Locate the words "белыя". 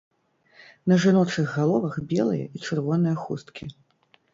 2.17-2.45